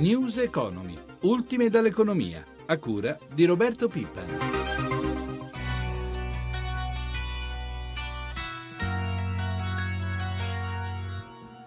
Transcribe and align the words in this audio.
News 0.00 0.38
Economy, 0.38 0.98
ultime 1.20 1.68
dall'economia, 1.68 2.42
a 2.64 2.78
cura 2.78 3.18
di 3.34 3.44
Roberto 3.44 3.86
Pippa. 3.86 4.22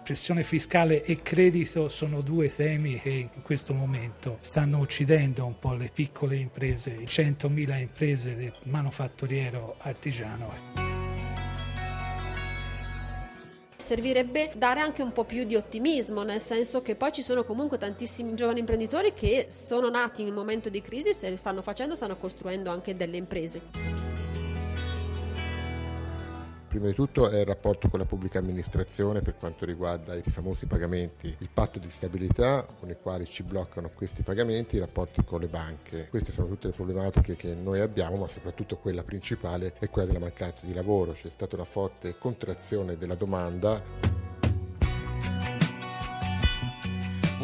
Pressione 0.02 0.42
fiscale 0.42 1.04
e 1.04 1.22
credito 1.22 1.88
sono 1.88 2.22
due 2.22 2.52
temi 2.52 2.98
che 3.00 3.10
in 3.10 3.42
questo 3.42 3.72
momento 3.72 4.38
stanno 4.40 4.78
uccidendo 4.78 5.46
un 5.46 5.56
po' 5.60 5.74
le 5.74 5.92
piccole 5.94 6.34
imprese, 6.34 7.04
100.000 7.04 7.78
imprese 7.78 8.34
del 8.34 8.52
manufatturiero 8.64 9.76
artigiano 9.78 10.83
servirebbe 13.84 14.50
dare 14.56 14.80
anche 14.80 15.02
un 15.02 15.12
po' 15.12 15.24
più 15.24 15.44
di 15.44 15.56
ottimismo, 15.56 16.22
nel 16.22 16.40
senso 16.40 16.80
che 16.80 16.94
poi 16.94 17.12
ci 17.12 17.20
sono 17.20 17.44
comunque 17.44 17.76
tantissimi 17.76 18.34
giovani 18.34 18.60
imprenditori 18.60 19.12
che 19.12 19.46
sono 19.50 19.90
nati 19.90 20.22
in 20.22 20.28
un 20.28 20.34
momento 20.34 20.70
di 20.70 20.80
crisi, 20.80 21.12
se 21.12 21.28
ne 21.28 21.36
stanno 21.36 21.60
facendo, 21.60 21.94
stanno 21.94 22.16
costruendo 22.16 22.70
anche 22.70 22.96
delle 22.96 23.18
imprese 23.18 24.13
prima 26.74 26.88
di 26.88 26.94
tutto 26.94 27.28
è 27.28 27.38
il 27.38 27.44
rapporto 27.44 27.88
con 27.88 28.00
la 28.00 28.04
pubblica 28.04 28.40
amministrazione 28.40 29.20
per 29.20 29.36
quanto 29.36 29.64
riguarda 29.64 30.16
i 30.16 30.22
famosi 30.22 30.66
pagamenti, 30.66 31.32
il 31.38 31.48
patto 31.54 31.78
di 31.78 31.88
stabilità 31.88 32.66
con 32.80 32.90
i 32.90 32.96
quali 33.00 33.26
ci 33.26 33.44
bloccano 33.44 33.90
questi 33.94 34.22
pagamenti, 34.22 34.74
i 34.74 34.80
rapporti 34.80 35.22
con 35.24 35.38
le 35.38 35.46
banche. 35.46 36.08
Queste 36.10 36.32
sono 36.32 36.48
tutte 36.48 36.66
le 36.66 36.72
problematiche 36.72 37.36
che 37.36 37.54
noi 37.54 37.78
abbiamo, 37.78 38.16
ma 38.16 38.26
soprattutto 38.26 38.76
quella 38.78 39.04
principale 39.04 39.74
è 39.78 39.88
quella 39.88 40.08
della 40.08 40.18
mancanza 40.18 40.66
di 40.66 40.74
lavoro. 40.74 41.12
C'è 41.12 41.30
stata 41.30 41.54
una 41.54 41.64
forte 41.64 42.18
contrazione 42.18 42.98
della 42.98 43.14
domanda. 43.14 44.23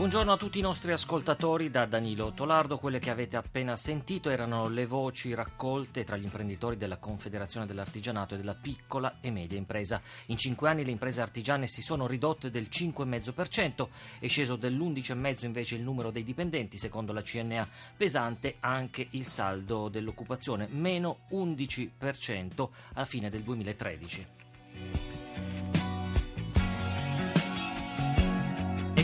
Buongiorno 0.01 0.33
a 0.33 0.39
tutti 0.39 0.59
i 0.59 0.63
nostri 0.63 0.93
ascoltatori 0.93 1.71
da 1.71 1.85
Danilo 1.85 2.33
Tolardo. 2.33 2.79
Quelle 2.79 2.99
che 2.99 3.11
avete 3.11 3.37
appena 3.37 3.77
sentito 3.77 4.31
erano 4.31 4.67
le 4.71 4.87
voci 4.87 5.35
raccolte 5.35 6.05
tra 6.05 6.17
gli 6.17 6.25
imprenditori 6.25 6.79
della 6.79 6.97
Confederazione 6.97 7.67
dell'Artigianato 7.67 8.33
e 8.33 8.39
della 8.39 8.55
piccola 8.55 9.19
e 9.21 9.31
media 9.31 9.59
impresa. 9.59 10.01
In 10.29 10.39
cinque 10.39 10.71
anni 10.71 10.87
le 10.87 10.91
imprese 10.91 11.21
artigiane 11.21 11.67
si 11.67 11.83
sono 11.83 12.07
ridotte 12.07 12.51
del 12.51 12.69
5,5%, 12.71 13.89
è 14.21 14.27
sceso 14.27 14.57
dell'11,5% 14.57 15.45
invece 15.45 15.75
il 15.75 15.83
numero 15.83 16.11
dei 16.11 16.25
dipendenti, 16.25 16.79
secondo 16.79 17.13
la 17.13 17.21
CNA. 17.21 17.69
Pesante 17.95 18.57
anche 18.61 19.07
il 19.11 19.27
saldo 19.27 19.91
dell'occupazione, 19.91 20.67
meno 20.71 21.19
11% 21.33 22.69
a 22.95 23.05
fine 23.05 23.29
del 23.29 23.43
2013. 23.43 24.40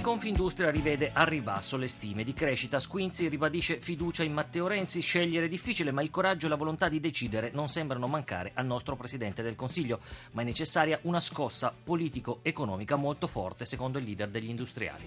Confindustria 0.06 0.70
rivede 0.70 1.10
a 1.12 1.24
ribasso 1.24 1.76
le 1.76 1.88
stime 1.88 2.22
di 2.22 2.32
crescita. 2.32 2.78
Squinzi 2.78 3.26
ribadisce 3.26 3.80
fiducia 3.80 4.22
in 4.22 4.32
Matteo 4.32 4.68
Renzi. 4.68 5.00
Scegliere 5.00 5.46
è 5.46 5.48
difficile, 5.48 5.90
ma 5.90 6.00
il 6.00 6.10
coraggio 6.10 6.46
e 6.46 6.48
la 6.48 6.54
volontà 6.54 6.88
di 6.88 7.00
decidere 7.00 7.50
non 7.52 7.68
sembrano 7.68 8.06
mancare 8.06 8.52
al 8.54 8.66
nostro 8.66 8.94
Presidente 8.94 9.42
del 9.42 9.56
Consiglio. 9.56 9.98
Ma 10.30 10.42
è 10.42 10.44
necessaria 10.44 11.00
una 11.02 11.18
scossa 11.18 11.74
politico-economica 11.82 12.94
molto 12.94 13.26
forte, 13.26 13.64
secondo 13.64 13.98
il 13.98 14.04
leader 14.04 14.28
degli 14.28 14.48
industriali. 14.48 15.04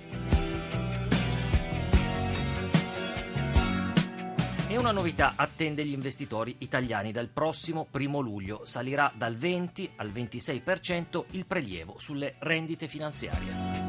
E 4.67 4.77
una 4.77 4.91
novità 4.91 5.35
attende 5.37 5.85
gli 5.85 5.93
investitori 5.93 6.57
italiani 6.57 7.13
dal 7.13 7.29
prossimo 7.29 7.87
primo 7.89 8.19
luglio. 8.19 8.65
Salirà 8.65 9.09
dal 9.15 9.37
20 9.37 9.91
al 9.95 10.11
26% 10.11 11.23
il 11.31 11.45
prelievo 11.45 11.95
sulle 11.99 12.35
rendite 12.39 12.89
finanziarie. 12.89 13.88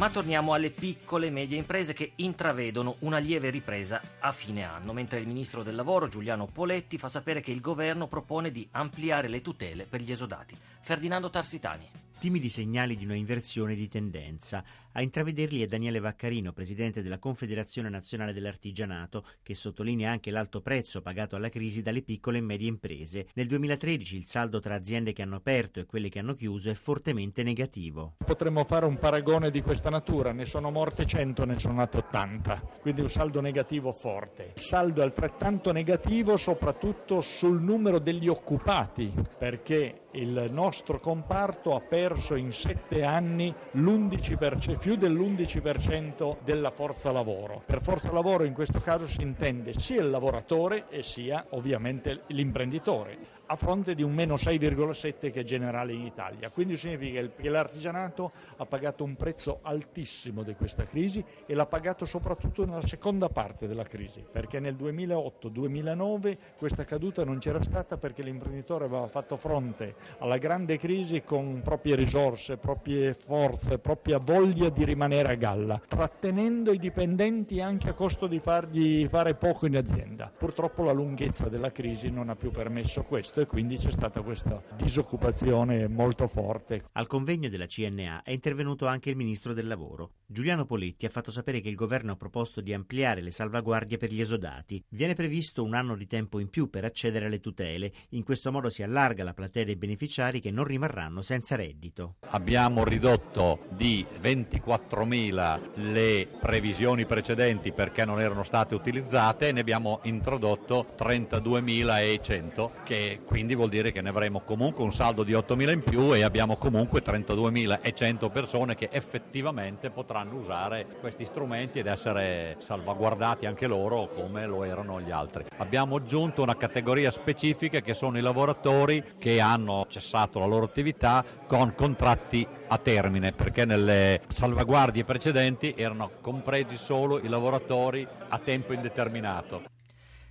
Ma 0.00 0.08
torniamo 0.08 0.54
alle 0.54 0.70
piccole 0.70 1.26
e 1.26 1.30
medie 1.30 1.58
imprese 1.58 1.92
che 1.92 2.12
intravedono 2.14 2.96
una 3.00 3.18
lieve 3.18 3.50
ripresa 3.50 4.00
a 4.20 4.32
fine 4.32 4.64
anno, 4.64 4.94
mentre 4.94 5.20
il 5.20 5.26
ministro 5.26 5.62
del 5.62 5.74
lavoro 5.74 6.08
Giuliano 6.08 6.46
Poletti 6.46 6.96
fa 6.96 7.08
sapere 7.08 7.42
che 7.42 7.50
il 7.50 7.60
governo 7.60 8.08
propone 8.08 8.50
di 8.50 8.66
ampliare 8.70 9.28
le 9.28 9.42
tutele 9.42 9.84
per 9.84 10.00
gli 10.00 10.10
esodati. 10.10 10.56
Ferdinando 10.80 11.28
Tarsitani. 11.28 11.86
Timidi 12.20 12.50
segnali 12.50 12.98
di 12.98 13.06
una 13.06 13.14
inversione 13.14 13.74
di 13.74 13.88
tendenza. 13.88 14.62
A 14.92 15.00
intravederli 15.00 15.62
è 15.62 15.66
Daniele 15.66 16.00
Vaccarino, 16.00 16.52
presidente 16.52 17.02
della 17.02 17.18
Confederazione 17.18 17.88
Nazionale 17.88 18.34
dell'Artigianato, 18.34 19.24
che 19.42 19.54
sottolinea 19.54 20.10
anche 20.10 20.30
l'alto 20.30 20.60
prezzo 20.60 21.00
pagato 21.00 21.34
alla 21.34 21.48
crisi 21.48 21.80
dalle 21.80 22.02
piccole 22.02 22.36
e 22.36 22.42
medie 22.42 22.68
imprese. 22.68 23.28
Nel 23.32 23.46
2013 23.46 24.16
il 24.16 24.26
saldo 24.26 24.60
tra 24.60 24.74
aziende 24.74 25.14
che 25.14 25.22
hanno 25.22 25.36
aperto 25.36 25.80
e 25.80 25.86
quelle 25.86 26.10
che 26.10 26.18
hanno 26.18 26.34
chiuso 26.34 26.68
è 26.68 26.74
fortemente 26.74 27.42
negativo. 27.42 28.16
Potremmo 28.22 28.64
fare 28.64 28.84
un 28.84 28.98
paragone 28.98 29.50
di 29.50 29.62
questa 29.62 29.88
natura, 29.88 30.32
ne 30.32 30.44
sono 30.44 30.70
morte 30.70 31.06
100, 31.06 31.46
ne 31.46 31.58
sono 31.58 31.74
nate 31.74 31.96
80, 31.96 32.80
quindi 32.82 33.00
un 33.00 33.08
saldo 33.08 33.40
negativo 33.40 33.94
forte. 33.94 34.52
Il 34.56 34.60
saldo 34.60 35.00
è 35.00 35.04
altrettanto 35.04 35.72
negativo 35.72 36.36
soprattutto 36.36 37.22
sul 37.22 37.62
numero 37.62 37.98
degli 37.98 38.28
occupati, 38.28 39.10
perché 39.38 40.02
il 40.12 40.48
nostro 40.50 40.98
comparto 40.98 41.74
ha 41.74 41.80
perso 41.80 42.34
in 42.34 42.52
sette 42.52 43.04
anni 43.04 43.54
l'11%, 43.72 44.78
più 44.78 44.96
dell'11% 44.96 46.38
della 46.42 46.70
forza 46.70 47.12
lavoro. 47.12 47.62
Per 47.64 47.82
forza 47.82 48.10
lavoro 48.12 48.44
in 48.44 48.54
questo 48.54 48.80
caso 48.80 49.06
si 49.06 49.22
intende 49.22 49.72
sia 49.72 50.00
il 50.00 50.10
lavoratore 50.10 50.86
e 50.88 51.02
sia 51.02 51.46
ovviamente 51.50 52.22
l'imprenditore 52.28 53.39
a 53.50 53.56
fronte 53.56 53.96
di 53.96 54.04
un 54.04 54.12
meno 54.12 54.34
6,7 54.34 55.32
che 55.32 55.40
è 55.40 55.42
generale 55.42 55.92
in 55.92 56.02
Italia. 56.02 56.50
Quindi 56.50 56.76
significa 56.76 57.20
che 57.20 57.48
l'artigianato 57.48 58.30
ha 58.56 58.64
pagato 58.64 59.02
un 59.02 59.16
prezzo 59.16 59.58
altissimo 59.62 60.44
di 60.44 60.54
questa 60.54 60.84
crisi 60.84 61.22
e 61.46 61.54
l'ha 61.54 61.66
pagato 61.66 62.04
soprattutto 62.04 62.64
nella 62.64 62.86
seconda 62.86 63.28
parte 63.28 63.66
della 63.66 63.82
crisi, 63.82 64.24
perché 64.30 64.60
nel 64.60 64.76
2008-2009 64.76 66.36
questa 66.56 66.84
caduta 66.84 67.24
non 67.24 67.38
c'era 67.38 67.60
stata 67.62 67.96
perché 67.96 68.22
l'imprenditore 68.22 68.84
aveva 68.84 69.08
fatto 69.08 69.36
fronte 69.36 69.96
alla 70.18 70.38
grande 70.38 70.78
crisi 70.78 71.22
con 71.22 71.60
proprie 71.62 71.96
risorse, 71.96 72.56
proprie 72.56 73.14
forze, 73.14 73.78
propria 73.78 74.18
voglia 74.18 74.68
di 74.68 74.84
rimanere 74.84 75.32
a 75.32 75.34
galla, 75.34 75.80
trattenendo 75.88 76.72
i 76.72 76.78
dipendenti 76.78 77.60
anche 77.60 77.88
a 77.88 77.94
costo 77.94 78.28
di 78.28 78.38
fargli 78.38 79.08
fare 79.08 79.34
poco 79.34 79.66
in 79.66 79.76
azienda. 79.76 80.30
Purtroppo 80.36 80.84
la 80.84 80.92
lunghezza 80.92 81.48
della 81.48 81.72
crisi 81.72 82.10
non 82.10 82.28
ha 82.28 82.36
più 82.36 82.52
permesso 82.52 83.02
questo 83.02 83.38
e 83.40 83.46
quindi 83.46 83.76
c'è 83.76 83.90
stata 83.90 84.22
questa 84.22 84.62
disoccupazione 84.76 85.88
molto 85.88 86.26
forte. 86.26 86.84
Al 86.92 87.06
convegno 87.06 87.48
della 87.48 87.66
CNA 87.66 88.22
è 88.22 88.30
intervenuto 88.30 88.86
anche 88.86 89.10
il 89.10 89.16
ministro 89.16 89.52
del 89.52 89.66
lavoro. 89.66 90.12
Giuliano 90.26 90.64
Poletti 90.64 91.06
ha 91.06 91.10
fatto 91.10 91.30
sapere 91.30 91.60
che 91.60 91.68
il 91.68 91.74
governo 91.74 92.12
ha 92.12 92.16
proposto 92.16 92.60
di 92.60 92.72
ampliare 92.72 93.20
le 93.20 93.30
salvaguardie 93.30 93.96
per 93.96 94.12
gli 94.12 94.20
esodati. 94.20 94.82
Viene 94.88 95.14
previsto 95.14 95.64
un 95.64 95.74
anno 95.74 95.96
di 95.96 96.06
tempo 96.06 96.38
in 96.38 96.48
più 96.48 96.70
per 96.70 96.84
accedere 96.84 97.26
alle 97.26 97.40
tutele. 97.40 97.92
In 98.10 98.22
questo 98.22 98.52
modo 98.52 98.70
si 98.70 98.82
allarga 98.82 99.24
la 99.24 99.34
platea 99.34 99.64
dei 99.64 99.76
beneficiari 99.76 100.40
che 100.40 100.50
non 100.50 100.64
rimarranno 100.64 101.22
senza 101.22 101.56
reddito. 101.56 102.16
Abbiamo 102.28 102.84
ridotto 102.84 103.66
di 103.70 104.06
24.000 104.20 105.90
le 105.90 106.28
previsioni 106.38 107.06
precedenti 107.06 107.72
perché 107.72 108.04
non 108.04 108.20
erano 108.20 108.44
state 108.44 108.74
utilizzate 108.74 109.48
e 109.48 109.52
ne 109.52 109.60
abbiamo 109.60 110.00
introdotto 110.04 110.94
32.100 110.96 112.70
che 112.84 113.20
quindi 113.30 113.54
vuol 113.54 113.68
dire 113.68 113.92
che 113.92 114.02
ne 114.02 114.08
avremo 114.08 114.40
comunque 114.40 114.82
un 114.82 114.92
saldo 114.92 115.22
di 115.22 115.34
8.000 115.34 115.70
in 115.72 115.84
più 115.84 116.12
e 116.12 116.24
abbiamo 116.24 116.56
comunque 116.56 117.00
32.100 117.00 118.28
persone 118.28 118.74
che 118.74 118.88
effettivamente 118.90 119.90
potranno 119.90 120.34
usare 120.34 120.84
questi 120.98 121.24
strumenti 121.24 121.78
ed 121.78 121.86
essere 121.86 122.56
salvaguardati 122.58 123.46
anche 123.46 123.68
loro 123.68 124.08
come 124.08 124.46
lo 124.46 124.64
erano 124.64 125.00
gli 125.00 125.12
altri. 125.12 125.44
Abbiamo 125.58 125.94
aggiunto 125.94 126.42
una 126.42 126.56
categoria 126.56 127.12
specifica 127.12 127.78
che 127.78 127.94
sono 127.94 128.18
i 128.18 128.20
lavoratori 128.20 129.00
che 129.16 129.38
hanno 129.38 129.86
cessato 129.88 130.40
la 130.40 130.46
loro 130.46 130.64
attività 130.64 131.24
con 131.46 131.72
contratti 131.76 132.44
a 132.66 132.78
termine 132.78 133.30
perché 133.30 133.64
nelle 133.64 134.22
salvaguardie 134.26 135.04
precedenti 135.04 135.72
erano 135.76 136.10
compresi 136.20 136.76
solo 136.76 137.20
i 137.20 137.28
lavoratori 137.28 138.04
a 138.28 138.38
tempo 138.38 138.72
indeterminato. 138.72 139.78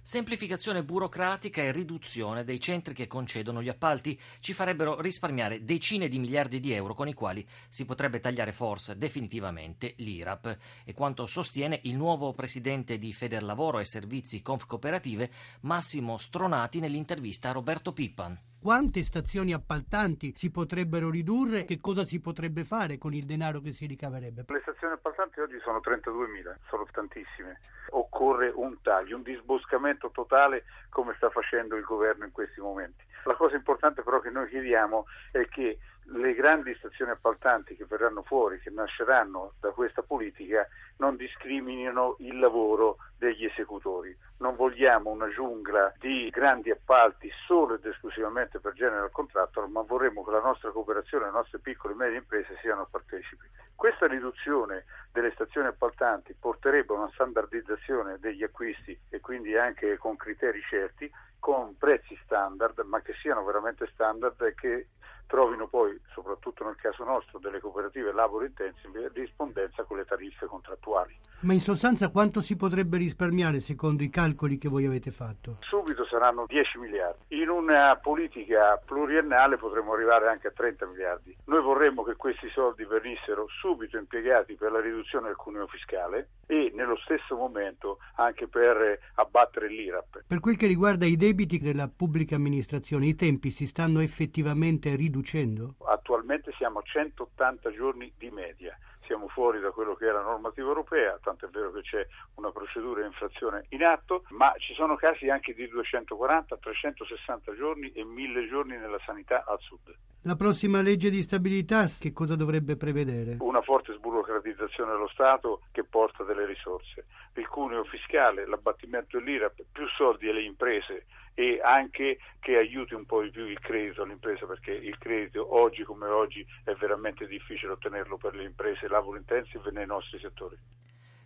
Semplificazione 0.02 0.84
burocratica 0.84 1.62
e 1.62 1.72
riduzione 1.72 2.44
dei 2.44 2.60
centri 2.60 2.94
che 2.94 3.08
concedono 3.08 3.62
gli 3.62 3.70
appalti 3.70 4.20
ci 4.40 4.54
farebbero 4.54 5.00
risparmiare 5.02 5.64
decine 5.64 6.08
di 6.08 6.18
miliardi 6.18 6.60
di 6.60 6.72
euro 6.72 6.94
con 6.94 7.08
i 7.08 7.14
quali 7.14 7.48
si 7.68 7.86
potrebbe 7.86 8.20
tagliare 8.20 8.52
forse 8.52 8.98
definitivamente 8.98 9.94
l'IRAP. 9.98 10.58
E 10.84 10.94
quanto 10.94 11.28
sostiene 11.28 11.80
il 11.84 11.96
nuovo 11.96 12.34
presidente 12.34 12.98
di 12.98 13.14
Federlavoro 13.14 13.80
e 13.80 13.86
Servizi 13.86 14.42
Conf 14.42 14.66
Cooperative, 14.66 15.30
Massimo 15.62 16.18
Stronati, 16.18 16.80
nell'intervista 16.80 17.50
a 17.50 17.54
Roberto 17.54 17.94
Pippan. 17.94 18.49
Quante 18.62 19.04
stazioni 19.04 19.54
appaltanti 19.54 20.34
si 20.36 20.52
potrebbero 20.52 21.10
ridurre? 21.10 21.64
Che 21.64 21.80
cosa 21.80 22.04
si 22.04 22.20
potrebbe 22.20 22.66
fare 22.66 22.98
con 22.98 23.14
il 23.14 23.24
denaro 23.24 23.62
che 23.62 23.72
si 23.72 23.86
ricaverebbe? 23.86 24.44
Le 24.48 24.60
stazioni 24.62 24.94
appaltanti 24.96 25.40
oggi 25.40 25.58
sono 25.64 25.80
32.000, 25.80 26.56
sono 26.68 26.86
tantissime. 26.92 27.62
Occorre 27.92 28.52
un 28.54 28.82
taglio, 28.82 29.16
un 29.16 29.24
disboscamento 29.24 30.12
totale 30.12 30.66
come 30.90 31.14
sta 31.16 31.30
facendo 31.30 31.78
il 31.78 31.84
governo 31.84 32.26
in 32.26 32.32
questi 32.32 32.60
momenti. 32.60 33.02
La 33.24 33.36
cosa 33.36 33.56
importante 33.56 34.02
però 34.02 34.20
che 34.20 34.30
noi 34.30 34.48
chiediamo 34.48 35.06
è 35.32 35.48
che 35.48 35.78
le 36.12 36.34
grandi 36.34 36.74
stazioni 36.76 37.12
appaltanti 37.12 37.76
che 37.76 37.86
verranno 37.86 38.24
fuori, 38.24 38.60
che 38.60 38.72
nasceranno 38.72 39.54
da 39.60 39.72
questa 39.72 40.02
politica, 40.02 40.68
non 40.98 41.16
discriminino 41.16 42.16
il 42.20 42.40
lavoro 42.40 42.98
degli 43.18 43.46
esecutori. 43.46 44.16
Non 44.38 44.56
vogliamo 44.56 45.12
una 45.12 45.30
giungla 45.30 45.94
di 46.00 46.30
grandi 46.30 46.72
appalti 46.72 47.30
solo 47.46 47.76
ed 47.76 47.86
esclusivamente 47.86 48.60
per 48.60 48.74
general 48.74 49.12
contractor, 49.12 49.68
ma 49.68 49.82
vorremmo 49.82 50.24
che 50.24 50.32
la 50.32 50.42
nostra 50.42 50.72
cooperazione, 50.72 51.26
le 51.26 51.32
nostre 51.32 51.60
piccole 51.60 51.94
e 51.94 51.98
medie 51.98 52.18
imprese 52.18 52.58
siano 52.62 52.88
partecipi. 52.90 53.46
Questa 53.76 54.08
riduzione 54.08 54.86
delle 55.12 55.32
stazioni 55.32 55.68
appaltanti 55.68 56.36
porterebbe 56.38 56.94
a 56.94 56.98
una 56.98 57.12
standardizzazione 57.14 58.18
degli 58.20 58.44
acquisti 58.44 58.98
e 59.10 59.20
quindi 59.20 59.56
anche 59.56 59.98
con 59.98 60.16
criteri 60.16 60.62
certi, 60.62 61.10
con 61.40 61.78
prezzi 61.78 62.20
standard, 62.24 62.80
ma 62.86 63.02
che 63.02 63.14
siano 63.22 63.44
veramente 63.44 63.90
standard 63.94 64.40
e 64.42 64.54
che 64.54 64.88
trovino 65.26 65.68
poi, 65.68 66.00
soprattutto 66.14 66.66
nel 66.66 66.76
caso 66.76 67.04
nostro, 67.04 67.40
delle 67.40 67.60
cooperative 67.60 68.12
lavoro 68.12 68.46
intensive, 68.46 69.10
rispondenza 69.14 69.84
con 69.84 69.98
le 69.98 70.06
tariffe 70.06 70.48
contrattuali. 70.48 71.18
Ma 71.42 71.54
in 71.54 71.62
sostanza 71.62 72.10
quanto 72.10 72.42
si 72.42 72.58
potrebbe 72.58 72.98
risparmiare 72.98 73.60
secondo 73.60 74.04
i 74.04 74.10
calcoli 74.10 74.58
che 74.58 74.68
voi 74.68 74.86
avete 74.86 75.10
fatto? 75.10 75.60
Subito 75.62 76.06
saranno 76.06 76.44
10 76.46 76.78
miliardi. 76.80 77.40
In 77.42 77.48
una 77.48 77.98
politica 78.02 78.76
pluriennale 78.84 79.56
potremmo 79.56 79.94
arrivare 79.94 80.28
anche 80.28 80.48
a 80.48 80.52
30 80.52 80.88
miliardi. 80.88 81.34
Noi 81.46 81.62
vorremmo 81.62 82.04
che 82.04 82.16
questi 82.18 82.50
soldi 82.50 82.84
venissero 82.84 83.46
subito 83.62 83.98
impiegati 83.98 84.56
per 84.56 84.74
la 84.74 84.82
riduzione 84.82 85.28
del 85.28 85.38
cuneo 85.38 85.66
fiscale 85.68 86.32
e 86.46 86.74
nello 86.76 86.98
stesso 86.98 87.38
momento 87.38 88.00
anche 88.16 88.50
per 88.50 89.00
abbattere 89.16 89.70
l'IRAP. 89.70 90.24
Per 90.28 90.42
quel 90.42 90.58
che 90.58 90.68
riguarda 90.68 91.06
i 91.06 91.16
debiti 91.16 91.58
della 91.60 91.88
pubblica 91.88 92.36
amministrazione, 92.36 93.06
i 93.06 93.16
tempi 93.16 93.50
si 93.50 93.66
stanno 93.66 94.02
effettivamente 94.02 94.94
riducendo? 94.98 95.76
Attualmente 95.86 96.52
siamo 96.58 96.80
a 96.80 96.84
180 96.84 97.72
giorni 97.72 98.12
di 98.18 98.30
media 98.30 98.78
siamo 99.10 99.28
fuori 99.28 99.60
da 99.60 99.72
quello 99.72 99.96
che 99.96 100.08
è 100.08 100.12
la 100.12 100.22
normativa 100.22 100.68
europea, 100.68 101.18
tanto 101.24 101.48
è 101.48 101.50
vero 101.50 101.72
che 101.72 101.82
c'è 101.82 102.06
una 102.36 102.52
procedura 102.52 103.02
di 103.02 103.08
infrazione 103.08 103.66
in 103.70 103.84
atto, 103.84 104.24
ma 104.30 104.54
ci 104.60 104.76
sono 104.76 104.96
casi 104.96 105.30
anche 105.30 105.56
di 105.56 105.68
240, 105.68 106.58
360 106.58 107.56
giorni 107.56 107.92
e 107.94 108.04
1000 108.04 108.48
giorni 108.48 108.78
nella 108.78 109.00
sanità 109.04 109.46
al 109.48 109.58
sud. 109.62 109.96
La 110.24 110.36
prossima 110.36 110.82
legge 110.82 111.10
di 111.10 111.24
stabilità 111.24 111.88
che 112.00 112.14
cosa 112.14 112.36
dovrebbe 112.36 112.76
prevedere? 112.76 113.38
Una 113.40 113.62
forte 113.62 113.94
sburocratizzazione 113.94 114.92
dello 114.92 115.08
Stato 115.08 115.62
che 115.72 115.84
porta 115.84 116.24
delle 116.24 116.46
risorse, 116.46 117.06
il 117.34 117.48
cuneo 117.48 117.84
fiscale, 117.86 118.46
l'abbattimento 118.46 119.18
dell'IRAP, 119.18 119.64
più 119.72 119.88
soldi 119.88 120.30
alle 120.30 120.44
imprese 120.44 121.06
e 121.40 121.62
anche 121.64 122.20
che 122.42 122.58
aiuti 122.58 122.94
un 122.96 123.06
po' 123.06 123.22
di 123.22 123.30
più 123.30 123.46
il 123.46 123.62
credito 123.62 124.02
all'impresa 124.02 124.46
perché 124.46 124.72
il 124.72 124.98
credito 124.98 125.56
oggi 125.56 125.86
come 125.86 126.06
oggi 126.08 126.46
è 126.66 126.74
veramente 126.74 127.28
difficile 127.28 127.72
ottenerlo 127.72 128.18
per 128.18 128.36
le 128.36 128.44
imprese 128.44 128.90
lavoro 128.90 129.18
intensive 129.18 129.72
nei 129.72 129.86
nostri 129.86 130.20
settori. 130.20 130.58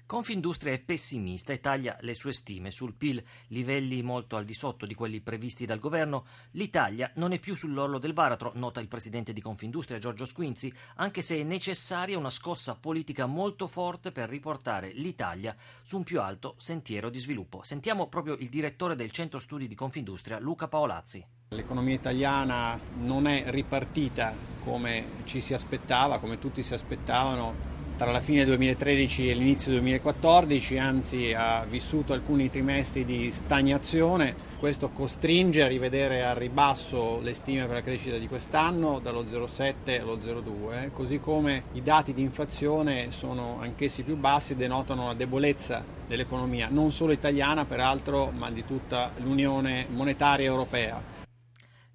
Confindustria 0.05 0.73
è 0.73 0.79
pessimista 0.79 1.53
e 1.53 1.59
taglia 1.59 1.97
le 2.01 2.13
sue 2.13 2.33
stime 2.33 2.71
sul 2.71 2.93
PIL, 2.93 3.23
livelli 3.47 4.01
molto 4.03 4.35
al 4.35 4.43
di 4.45 4.53
sotto 4.53 4.85
di 4.85 4.93
quelli 4.93 5.21
previsti 5.21 5.65
dal 5.65 5.79
governo. 5.79 6.25
L'Italia 6.51 7.11
non 7.15 7.31
è 7.31 7.39
più 7.39 7.55
sull'orlo 7.55 7.99
del 7.99 8.13
baratro, 8.13 8.51
nota 8.55 8.79
il 8.79 8.87
presidente 8.87 9.33
di 9.33 9.41
Confindustria 9.41 9.99
Giorgio 9.99 10.25
Squinzi, 10.25 10.71
anche 10.95 11.21
se 11.21 11.39
è 11.39 11.43
necessaria 11.43 12.17
una 12.17 12.29
scossa 12.29 12.75
politica 12.75 13.25
molto 13.25 13.65
forte 13.65 14.11
per 14.11 14.29
riportare 14.29 14.91
l'Italia 14.93 15.55
su 15.81 15.97
un 15.97 16.03
più 16.03 16.19
alto 16.21 16.55
sentiero 16.57 17.09
di 17.09 17.19
sviluppo. 17.19 17.63
Sentiamo 17.63 18.07
proprio 18.07 18.35
il 18.35 18.49
direttore 18.49 18.95
del 18.95 19.11
centro 19.11 19.39
studi 19.39 19.67
di 19.67 19.75
Confindustria, 19.75 20.37
Luca 20.39 20.67
Paolazzi. 20.67 21.25
L'economia 21.49 21.93
italiana 21.95 22.79
non 22.97 23.25
è 23.25 23.45
ripartita 23.47 24.35
come 24.63 25.21
ci 25.25 25.39
si 25.39 25.53
aspettava, 25.53 26.19
come 26.19 26.39
tutti 26.39 26.63
si 26.63 26.73
aspettavano 26.73 27.72
tra 28.03 28.11
la 28.11 28.19
fine 28.19 28.43
2013 28.43 29.29
e 29.29 29.33
l'inizio 29.33 29.71
2014, 29.71 30.77
anzi 30.77 31.33
ha 31.33 31.65
vissuto 31.65 32.11
alcuni 32.11 32.49
trimestri 32.49 33.05
di 33.05 33.31
stagnazione. 33.31 34.35
Questo 34.59 34.89
costringe 34.89 35.63
a 35.63 35.67
rivedere 35.67 36.25
al 36.25 36.35
ribasso 36.35 37.21
le 37.21 37.33
stime 37.33 37.65
per 37.65 37.75
la 37.75 37.81
crescita 37.81 38.17
di 38.17 38.27
quest'anno 38.27 38.99
dallo 38.99 39.23
0,7 39.23 40.01
allo 40.01 40.17
0,2, 40.17 40.91
così 40.91 41.19
come 41.19 41.63
i 41.73 41.81
dati 41.81 42.13
di 42.13 42.21
inflazione 42.21 43.13
sono 43.13 43.59
anch'essi 43.61 44.03
più 44.03 44.17
bassi 44.17 44.51
e 44.51 44.57
denotano 44.57 45.07
la 45.07 45.13
debolezza 45.13 45.81
dell'economia, 46.05 46.67
non 46.69 46.91
solo 46.91 47.13
italiana 47.13 47.63
peraltro, 47.63 48.33
ma 48.35 48.51
di 48.51 48.65
tutta 48.65 49.11
l'Unione 49.19 49.85
monetaria 49.89 50.45
europea. 50.45 51.22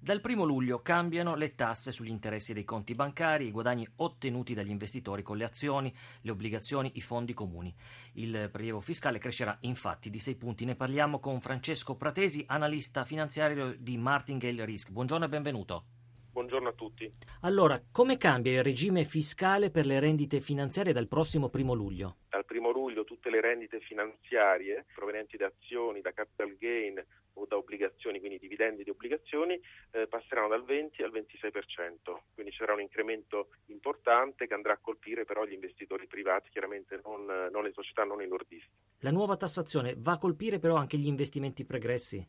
Dal 0.09 0.21
1 0.25 0.43
luglio 0.43 0.81
cambiano 0.81 1.35
le 1.35 1.53
tasse 1.53 1.91
sugli 1.91 2.09
interessi 2.09 2.51
dei 2.51 2.63
conti 2.63 2.95
bancari, 2.95 3.45
i 3.45 3.51
guadagni 3.51 3.87
ottenuti 3.97 4.55
dagli 4.55 4.71
investitori 4.71 5.21
con 5.21 5.37
le 5.37 5.43
azioni, 5.43 5.93
le 6.21 6.31
obbligazioni, 6.31 6.93
i 6.95 7.01
fondi 7.01 7.35
comuni. 7.35 7.71
Il 8.13 8.49
prelievo 8.51 8.79
fiscale 8.79 9.19
crescerà 9.19 9.55
infatti 9.61 10.09
di 10.09 10.17
6 10.17 10.35
punti. 10.35 10.65
Ne 10.65 10.73
parliamo 10.73 11.19
con 11.19 11.39
Francesco 11.39 11.95
Pratesi, 11.95 12.43
analista 12.47 13.05
finanziario 13.05 13.75
di 13.77 13.99
Martingale 13.99 14.65
Risk. 14.65 14.89
Buongiorno 14.89 15.25
e 15.25 15.29
benvenuto. 15.29 15.83
Buongiorno 16.31 16.69
a 16.69 16.73
tutti. 16.73 17.07
Allora, 17.41 17.79
come 17.91 18.17
cambia 18.17 18.53
il 18.53 18.63
regime 18.63 19.03
fiscale 19.03 19.69
per 19.69 19.85
le 19.85 19.99
rendite 19.99 20.41
finanziarie 20.41 20.91
dal 20.91 21.07
prossimo 21.07 21.51
1 21.53 21.73
luglio? 21.73 22.15
Dal 22.29 22.45
1 22.49 22.71
luglio 22.71 23.03
tutte 23.03 23.29
le 23.29 23.41
rendite 23.41 23.79
finanziarie 23.79 24.87
provenienti 24.91 25.37
da 25.37 25.51
azioni, 25.55 26.01
da 26.01 26.11
capital 26.13 26.55
gain 26.57 26.99
o 27.33 27.45
da 27.45 27.57
obbligazioni, 27.57 28.19
quindi 28.19 28.39
dividendi 28.39 28.83
di 28.83 28.89
obbligazioni, 28.89 29.59
eh, 29.91 30.07
passeranno 30.07 30.47
dal 30.47 30.63
20 30.63 31.03
al 31.03 31.11
26%, 31.11 32.21
quindi 32.33 32.51
c'era 32.51 32.73
un 32.73 32.81
incremento 32.81 33.49
importante 33.67 34.47
che 34.47 34.53
andrà 34.53 34.73
a 34.73 34.79
colpire 34.81 35.25
però 35.25 35.45
gli 35.45 35.53
investitori 35.53 36.07
privati, 36.07 36.49
chiaramente 36.49 36.99
non, 37.03 37.25
non 37.25 37.63
le 37.63 37.71
società, 37.71 38.03
non 38.03 38.21
i 38.21 38.27
lordisti. 38.27 38.69
La 38.99 39.11
nuova 39.11 39.37
tassazione 39.37 39.95
va 39.97 40.13
a 40.13 40.17
colpire 40.17 40.59
però 40.59 40.75
anche 40.75 40.97
gli 40.97 41.07
investimenti 41.07 41.65
pregressi? 41.65 42.25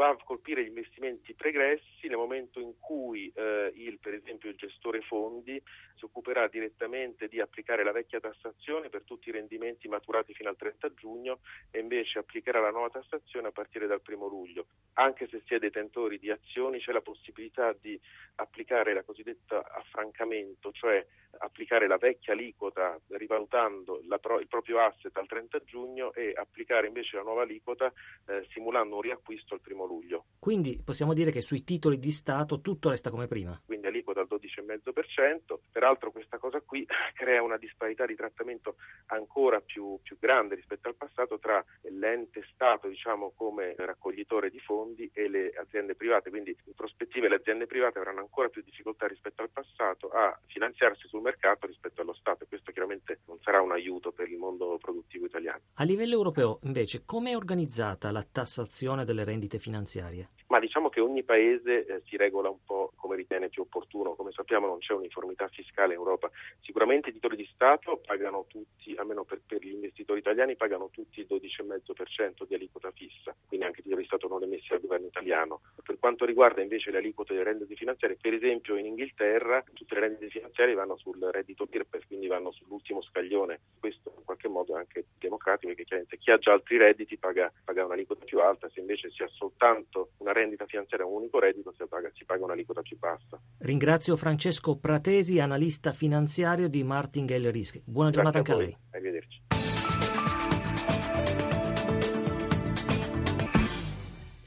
Va 0.00 0.08
a 0.08 0.16
colpire 0.24 0.64
gli 0.64 0.68
investimenti 0.68 1.34
pregressi 1.34 2.08
nel 2.08 2.16
momento 2.16 2.58
in 2.58 2.72
cui 2.78 3.30
eh, 3.34 3.70
il, 3.74 3.98
per 3.98 4.14
esempio 4.14 4.48
il 4.48 4.56
gestore 4.56 5.02
fondi 5.02 5.62
si 5.94 6.06
occuperà 6.06 6.48
direttamente 6.48 7.28
di 7.28 7.38
applicare 7.38 7.84
la 7.84 7.92
vecchia 7.92 8.18
tassazione 8.18 8.88
per 8.88 9.02
tutti 9.04 9.28
i 9.28 9.32
rendimenti 9.32 9.88
maturati 9.88 10.32
fino 10.32 10.48
al 10.48 10.56
30 10.56 10.94
giugno 10.94 11.40
e 11.70 11.80
invece 11.80 12.18
applicherà 12.18 12.60
la 12.60 12.70
nuova 12.70 12.88
tassazione 12.88 13.48
a 13.48 13.52
partire 13.52 13.86
dal 13.86 14.00
1 14.02 14.26
luglio. 14.26 14.68
Anche 14.94 15.28
se 15.28 15.42
si 15.44 15.52
è 15.52 15.58
detentori 15.58 16.18
di 16.18 16.30
azioni 16.30 16.78
c'è 16.78 16.92
la 16.92 17.02
possibilità 17.02 17.76
di 17.78 18.00
applicare 18.36 18.94
la 18.94 19.02
cosiddetta 19.02 19.62
affrancamento, 19.70 20.72
cioè 20.72 21.04
applicare 21.38 21.86
la 21.86 21.98
vecchia 21.98 22.32
aliquota 22.32 22.98
rivalutando 23.08 24.00
pro- 24.20 24.40
il 24.40 24.48
proprio 24.48 24.80
asset 24.80 25.14
al 25.16 25.26
30 25.26 25.62
giugno 25.64 26.12
e 26.14 26.32
applicare 26.34 26.86
invece 26.86 27.16
la 27.16 27.22
nuova 27.22 27.42
aliquota 27.42 27.92
eh, 28.26 28.46
simulando 28.50 28.96
un 28.96 29.02
riacquisto 29.02 29.54
al 29.54 29.60
1 29.62 29.84
luglio. 29.84 29.89
Quindi 30.38 30.80
possiamo 30.82 31.12
dire 31.12 31.30
che 31.30 31.40
sui 31.40 31.64
titoli 31.64 31.98
di 31.98 32.12
Stato 32.12 32.60
tutto 32.60 32.88
resta 32.88 33.10
come 33.10 33.26
prima. 33.26 33.60
Quindi 33.64 33.79
aliquota 34.10 34.20
al 34.20 34.28
12,5%, 34.28 35.58
peraltro 35.70 36.10
questa 36.10 36.38
cosa 36.38 36.60
qui 36.60 36.86
crea 37.14 37.42
una 37.42 37.56
disparità 37.56 38.06
di 38.06 38.14
trattamento 38.14 38.76
ancora 39.06 39.60
più, 39.60 39.98
più 40.02 40.16
grande 40.18 40.54
rispetto 40.54 40.88
al 40.88 40.96
passato 40.96 41.38
tra 41.38 41.64
l'ente 41.82 42.44
Stato 42.52 42.88
diciamo 42.88 43.32
come 43.34 43.74
raccoglitore 43.76 44.50
di 44.50 44.58
fondi 44.58 45.10
e 45.12 45.28
le 45.28 45.52
aziende 45.56 45.94
private, 45.94 46.30
quindi 46.30 46.56
in 46.64 46.74
prospettiva 46.74 47.28
le 47.28 47.36
aziende 47.36 47.66
private 47.66 47.98
avranno 47.98 48.20
ancora 48.20 48.48
più 48.48 48.62
difficoltà 48.62 49.06
rispetto 49.06 49.42
al 49.42 49.50
passato 49.50 50.08
a 50.08 50.38
finanziarsi 50.46 51.08
sul 51.08 51.22
mercato 51.22 51.66
rispetto 51.66 52.02
allo 52.02 52.14
Stato 52.14 52.44
e 52.44 52.48
questo 52.48 52.72
chiaramente 52.72 53.20
non 53.26 53.38
sarà 53.40 53.60
un 53.60 53.72
aiuto 53.72 54.12
per 54.12 54.28
il 54.28 54.38
mondo 54.38 54.78
produttivo 54.78 55.26
italiano. 55.26 55.60
A 55.74 55.84
livello 55.84 56.14
europeo 56.14 56.58
invece 56.62 57.02
come 57.04 57.30
è 57.30 57.36
organizzata 57.36 58.10
la 58.10 58.22
tassazione 58.22 59.04
delle 59.04 59.24
rendite 59.24 59.58
finanziarie? 59.58 60.28
Ma 60.48 60.58
diciamo 60.58 60.88
che 60.88 61.00
ogni 61.00 61.22
paese 61.22 61.86
eh, 61.86 62.02
si 62.06 62.16
regola 62.16 62.48
un 62.48 62.58
po' 62.64 62.92
come 63.10 63.16
ritiene 63.16 63.48
più 63.48 63.62
opportuno, 63.62 64.14
come 64.14 64.30
sappiamo 64.30 64.68
non 64.68 64.78
c'è 64.78 64.92
uniformità 64.92 65.48
fiscale 65.48 65.94
in 65.94 65.98
Europa. 65.98 66.30
Sicuramente 66.60 67.10
i 67.10 67.12
titoli 67.12 67.34
di 67.34 67.48
Stato 67.52 68.00
pagano 68.06 68.44
tutti, 68.46 68.94
almeno 68.94 69.24
per, 69.24 69.40
per 69.44 69.64
gli 69.64 69.72
investitori 69.72 70.20
italiani, 70.20 70.54
pagano 70.54 70.90
tutti 70.90 71.18
il 71.18 71.26
12,5% 71.28 72.46
di 72.46 72.54
aliquota 72.54 72.92
fissa, 72.92 73.34
quindi 73.48 73.66
anche 73.66 73.80
i 73.80 73.82
titoli 73.82 74.02
di 74.02 74.06
Stato 74.06 74.28
non 74.28 74.44
emessi 74.44 74.68
dal 74.68 74.80
governo 74.80 75.08
italiano. 75.08 75.62
Per 75.82 75.98
quanto 75.98 76.24
riguarda 76.24 76.62
invece 76.62 76.92
le 76.92 76.98
aliquote 76.98 77.32
delle 77.32 77.46
rendite 77.46 77.74
finanziarie, 77.74 78.16
per 78.20 78.32
esempio 78.32 78.76
in 78.76 78.86
Inghilterra 78.86 79.64
tutte 79.72 79.94
le 79.94 80.00
rendite 80.00 80.28
finanziarie 80.28 80.74
vanno 80.74 80.96
sul 80.96 81.18
reddito 81.18 81.66
IRPEF, 81.68 82.06
quindi 82.06 82.28
vanno 82.28 82.52
sull'ultimo 82.52 83.02
scaglione. 83.02 83.60
Questo 83.80 84.14
in 84.16 84.24
qualche 84.24 84.46
modo 84.46 84.76
è 84.76 84.78
anche 84.78 85.06
democratico 85.18 85.68
perché 85.68 85.84
chiaramente 85.84 86.18
chi 86.18 86.30
ha 86.30 86.38
già 86.38 86.52
altri 86.52 86.76
redditi 86.76 87.18
paga, 87.18 87.52
paga 87.64 87.84
un'aliquota 87.84 88.24
più 88.24 88.38
alta, 88.38 88.68
se 88.70 88.78
invece 88.78 89.10
si 89.10 89.24
ha 89.24 89.28
soltanto 89.28 90.10
una 90.18 90.32
rendita 90.32 90.66
finanziaria 90.66 91.06
un 91.06 91.14
unico 91.14 91.40
reddito 91.40 91.72
si 91.72 91.84
paga, 91.88 92.10
si 92.14 92.24
paga 92.24 92.44
un'aliquota 92.44 92.82
più 92.82 92.98
bassa. 93.00 93.40
Ringrazio 93.58 94.14
Francesco 94.16 94.76
Pratesi, 94.76 95.40
analista 95.40 95.92
finanziario 95.92 96.68
di 96.68 96.84
Martingale 96.84 97.50
Risk. 97.50 97.80
Buona 97.84 98.10
giornata 98.10 98.38
anche 98.38 98.52
a, 98.52 98.54
a 98.54 98.58
lei. 98.58 98.76
Arrivederci. 98.90 99.42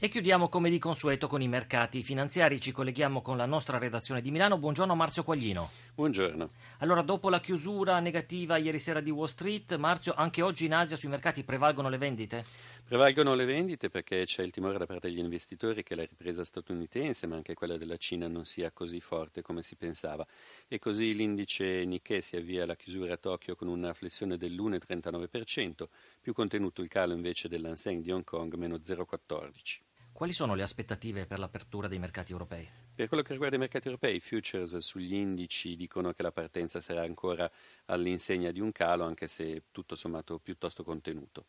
E 0.04 0.10
chiudiamo 0.10 0.50
come 0.50 0.68
di 0.68 0.78
consueto 0.78 1.28
con 1.28 1.40
i 1.40 1.48
mercati 1.48 2.02
finanziari. 2.02 2.60
Ci 2.60 2.72
colleghiamo 2.72 3.22
con 3.22 3.38
la 3.38 3.46
nostra 3.46 3.78
redazione 3.78 4.20
di 4.20 4.30
Milano. 4.30 4.58
Buongiorno 4.58 4.94
Marzio 4.94 5.24
Quaglino. 5.24 5.70
Buongiorno. 5.94 6.50
Allora, 6.80 7.00
dopo 7.00 7.30
la 7.30 7.40
chiusura 7.40 7.98
negativa 8.00 8.58
ieri 8.58 8.78
sera 8.78 9.00
di 9.00 9.08
Wall 9.08 9.28
Street, 9.28 9.76
Marzio, 9.76 10.12
anche 10.12 10.42
oggi 10.42 10.66
in 10.66 10.74
Asia 10.74 10.98
sui 10.98 11.08
mercati 11.08 11.42
prevalgono 11.42 11.88
le 11.88 11.96
vendite? 11.96 12.44
Prevalgono 12.84 13.34
le 13.34 13.46
vendite 13.46 13.88
perché 13.88 14.26
c'è 14.26 14.42
il 14.42 14.50
timore 14.50 14.76
da 14.76 14.84
parte 14.84 15.08
degli 15.08 15.20
investitori 15.20 15.82
che 15.82 15.94
la 15.94 16.04
ripresa 16.04 16.44
statunitense, 16.44 17.26
ma 17.26 17.36
anche 17.36 17.54
quella 17.54 17.78
della 17.78 17.96
Cina, 17.96 18.28
non 18.28 18.44
sia 18.44 18.70
così 18.72 19.00
forte 19.00 19.40
come 19.40 19.62
si 19.62 19.74
pensava. 19.74 20.26
E 20.68 20.78
così 20.78 21.14
l'indice 21.14 21.82
Nikkei 21.86 22.20
si 22.20 22.36
avvia 22.36 22.64
alla 22.64 22.76
chiusura 22.76 23.14
a 23.14 23.16
Tokyo 23.16 23.56
con 23.56 23.68
una 23.68 23.94
flessione 23.94 24.36
dell'1,39%, 24.36 25.86
più 26.20 26.34
contenuto 26.34 26.82
il 26.82 26.88
calo 26.88 27.14
invece 27.14 27.48
dell'Anseng 27.48 28.02
di 28.02 28.10
Hong 28.10 28.24
Kong, 28.24 28.52
meno 28.56 28.76
0,14%. 28.76 29.92
Quali 30.14 30.32
sono 30.32 30.54
le 30.54 30.62
aspettative 30.62 31.26
per 31.26 31.40
l'apertura 31.40 31.88
dei 31.88 31.98
mercati 31.98 32.30
europei? 32.30 32.70
Per 32.94 33.08
quello 33.08 33.24
che 33.24 33.32
riguarda 33.32 33.56
i 33.56 33.58
mercati 33.58 33.88
europei, 33.88 34.14
i 34.14 34.20
futures 34.20 34.76
sugli 34.76 35.14
indici 35.14 35.74
dicono 35.74 36.12
che 36.12 36.22
la 36.22 36.30
partenza 36.30 36.78
sarà 36.78 37.02
ancora 37.02 37.50
all'insegna 37.86 38.52
di 38.52 38.60
un 38.60 38.70
calo, 38.70 39.02
anche 39.02 39.26
se 39.26 39.64
tutto 39.72 39.96
sommato 39.96 40.38
piuttosto 40.38 40.84
contenuto. 40.84 41.46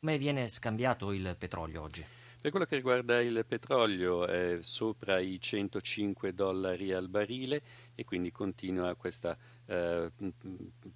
Come 0.00 0.18
viene 0.18 0.48
scambiato 0.48 1.12
il 1.12 1.34
petrolio 1.38 1.80
oggi? 1.80 2.04
Per 2.42 2.50
quello 2.50 2.66
che 2.66 2.76
riguarda 2.76 3.22
il 3.22 3.42
petrolio 3.48 4.26
è 4.26 4.58
sopra 4.60 5.18
i 5.18 5.40
105 5.40 6.34
dollari 6.34 6.92
al 6.92 7.08
barile 7.08 7.62
e 7.94 8.04
quindi 8.04 8.30
continua 8.30 8.94
questa 8.96 9.34
eh, 9.64 10.12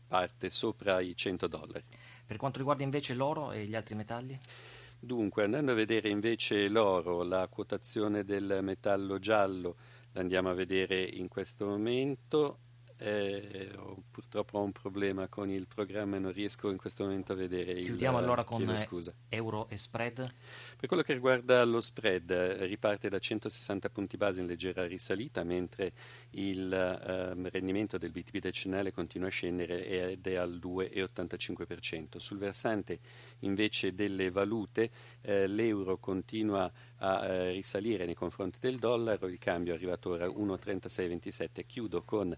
parte 0.07 0.50
sopra 0.50 1.00
i 1.00 1.17
100 1.17 1.47
dollari. 1.47 1.85
Per 2.27 2.37
quanto 2.37 2.59
riguarda 2.59 2.83
invece 2.83 3.15
l'oro 3.15 3.53
e 3.53 3.65
gli 3.65 3.75
altri 3.75 3.95
metalli? 3.95 4.38
Dunque, 5.00 5.45
andando 5.45 5.73
a 5.73 5.75
vedere 5.75 6.09
invece 6.09 6.69
l'oro, 6.69 7.23
la 7.23 7.47
quotazione 7.49 8.25
del 8.25 8.59
metallo 8.62 9.19
giallo, 9.19 9.76
la 10.12 10.21
andiamo 10.21 10.50
a 10.50 10.55
vedere 10.55 11.00
in 11.02 11.28
questo 11.28 11.67
momento. 11.67 12.59
Eh, 13.00 13.71
ho, 13.76 14.02
purtroppo 14.11 14.59
ho 14.59 14.62
un 14.62 14.73
problema 14.73 15.28
con 15.28 15.49
il 15.49 15.67
programma 15.67 16.17
e 16.17 16.19
non 16.19 16.33
riesco 16.33 16.69
in 16.69 16.76
questo 16.76 17.05
momento 17.05 17.33
a 17.33 17.37
vedere 17.37 17.81
Chiudiamo 17.81 18.19
il... 18.19 18.25
Allora 18.25 18.43
con 18.43 18.75
euro 19.28 19.69
e 19.69 19.76
spread? 19.76 20.35
Per 20.76 20.88
quello 20.88 21.02
che 21.02 21.12
riguarda 21.12 21.64
lo 21.64 21.81
spread, 21.81 22.33
riparte 22.33 23.09
da 23.09 23.19
160 23.19 23.88
punti 23.90 24.17
base 24.17 24.40
in 24.40 24.47
leggera 24.47 24.87
risalita, 24.87 25.45
mentre 25.45 25.93
il 26.31 26.73
eh, 26.73 27.50
rendimento 27.50 27.99
del 27.99 28.11
BTP 28.11 28.38
decennale 28.38 28.93
continua 28.93 29.28
a 29.28 29.31
scendere 29.31 29.87
ed 29.87 30.26
è 30.26 30.35
al 30.35 30.59
2,85%. 30.61 32.17
Sul 32.19 32.38
versante 32.38 32.99
invece 33.40 33.95
delle 33.95 34.31
valute, 34.31 34.90
eh, 35.21 35.47
l'euro 35.47 35.99
continua 35.99 36.71
a 36.99 37.25
eh, 37.25 37.50
risalire 37.52 38.05
nei 38.05 38.14
confronti 38.14 38.59
del 38.61 38.78
dollaro, 38.78 39.28
il 39.28 39.38
cambio 39.38 39.73
è 39.73 39.76
arrivato 39.76 40.11
ora 40.11 40.26
a 40.26 40.28
1,3627. 40.28 41.67
Chiudo 41.67 42.02
con 42.02 42.37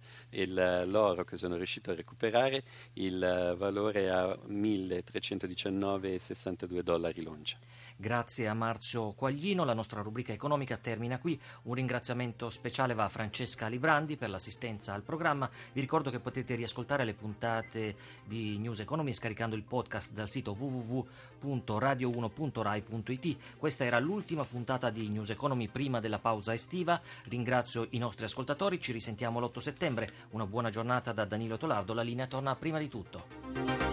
il, 0.51 0.83
l'oro 0.87 1.25
che 1.25 1.37
sono 1.37 1.57
riuscito 1.57 1.93
a 1.93 1.95
recuperare, 1.95 2.65
il 2.95 3.55
valore 3.57 4.11
a 4.11 4.27
1.319,62 4.27 6.81
dollari 6.81 7.23
l'oncia. 7.23 7.59
Grazie 8.01 8.49
a 8.49 8.55
Marzio 8.55 9.13
Quaglino, 9.13 9.63
la 9.63 9.75
nostra 9.75 10.01
rubrica 10.01 10.33
economica 10.33 10.79
termina 10.79 11.19
qui. 11.19 11.39
Un 11.65 11.75
ringraziamento 11.75 12.49
speciale 12.49 12.95
va 12.95 13.05
a 13.05 13.11
Francesca 13.11 13.67
Librandi 13.67 14.17
per 14.17 14.31
l'assistenza 14.31 14.95
al 14.95 15.03
programma. 15.03 15.51
Vi 15.75 15.83
ricordo 15.83 16.09
che 16.09 16.19
potete 16.19 16.55
riascoltare 16.55 17.05
le 17.05 17.13
puntate 17.13 17.95
di 18.25 18.57
News 18.57 18.81
Economy 18.81 19.13
scaricando 19.13 19.55
il 19.55 19.65
podcast 19.65 20.13
dal 20.13 20.31
sito 20.31 20.57
www.radio1.rai.it. 20.59 23.37
Questa 23.59 23.85
era 23.85 23.99
l'ultima 23.99 24.45
puntata 24.45 24.89
di 24.89 25.11
News 25.11 25.29
Economy 25.29 25.69
prima 25.69 26.01
della 26.01 26.19
pausa 26.19 26.55
estiva. 26.55 26.99
Ringrazio 27.25 27.87
i 27.91 27.99
nostri 27.99 28.25
ascoltatori, 28.25 28.81
ci 28.81 28.93
risentiamo 28.93 29.41
l'8 29.41 29.59
settembre. 29.59 30.11
Una 30.31 30.47
buona 30.47 30.71
giornata 30.71 31.13
da 31.13 31.27
Danilo 31.27 31.59
Tolardo, 31.59 31.93
la 31.93 32.01
linea 32.01 32.27
torna 32.27 32.57
prima 32.57 32.79
di 32.79 32.89
tutto. 32.89 33.90